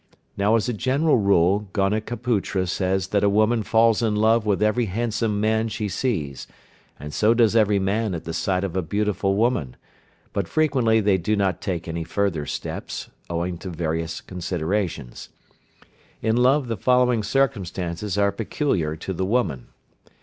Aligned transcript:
Now 0.35 0.55
as 0.55 0.67
a 0.67 0.73
general 0.73 1.17
rule 1.19 1.69
Gonikaputra 1.73 2.65
says 2.67 3.09
that 3.09 3.23
a 3.23 3.29
woman 3.29 3.61
falls 3.61 4.01
in 4.01 4.15
love 4.15 4.47
with 4.47 4.63
every 4.63 4.85
handsome 4.87 5.39
man 5.39 5.67
she 5.67 5.87
sees, 5.87 6.47
and 6.99 7.13
so 7.13 7.35
does 7.35 7.55
every 7.55 7.77
man 7.77 8.15
at 8.15 8.23
the 8.23 8.33
sight 8.33 8.63
of 8.63 8.75
a 8.75 8.81
beautiful 8.81 9.35
woman, 9.35 9.75
but 10.33 10.47
frequently 10.47 11.01
they 11.01 11.19
do 11.19 11.35
not 11.35 11.61
take 11.61 11.87
any 11.87 12.03
further 12.03 12.47
steps, 12.47 13.11
owing 13.29 13.59
to 13.59 13.69
various 13.69 14.21
considerations. 14.21 15.29
In 16.23 16.35
love 16.35 16.67
the 16.67 16.77
following 16.77 17.21
circumstances 17.21 18.17
are 18.17 18.31
peculiar 18.31 18.95
to 18.95 19.13
the 19.13 19.23
woman. 19.23 19.67